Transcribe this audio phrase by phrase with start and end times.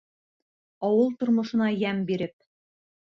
[0.87, 2.37] Ауыл тормошона йәм биреп